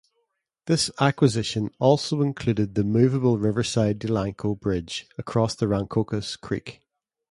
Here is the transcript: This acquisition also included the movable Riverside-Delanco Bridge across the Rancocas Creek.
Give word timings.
This 0.65 0.89
acquisition 0.99 1.69
also 1.77 2.23
included 2.23 2.73
the 2.73 2.83
movable 2.83 3.37
Riverside-Delanco 3.37 4.59
Bridge 4.59 5.05
across 5.19 5.53
the 5.53 5.67
Rancocas 5.67 6.37
Creek. 6.41 6.81